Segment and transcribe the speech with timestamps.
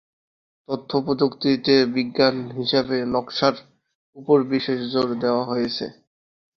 [0.69, 3.55] তথ্য প্রযুক্তিতে বিজ্ঞান হিসাবে নকশার
[4.17, 5.85] উপর বিশেষ জোর দেওয়া হয়েছে।